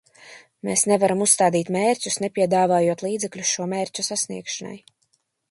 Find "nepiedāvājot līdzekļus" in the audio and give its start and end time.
2.25-3.53